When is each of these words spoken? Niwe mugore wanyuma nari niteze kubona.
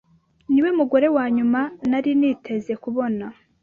Niwe 0.51 0.69
mugore 0.79 1.07
wanyuma 1.15 1.61
nari 1.89 2.11
niteze 2.19 2.73
kubona. 2.83 3.25